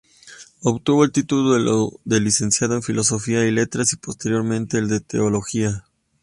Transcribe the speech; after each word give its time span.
Obtuvo 0.63 1.03
el 1.03 1.11
título 1.11 1.99
de 2.05 2.19
licenciado 2.19 2.73
en 2.73 2.81
Filosofía 2.81 3.45
y 3.45 3.51
Letras 3.51 3.93
y 3.93 3.97
posteriormente 3.97 4.79
el 4.79 4.87
de 4.87 4.99
Teología. 4.99 5.85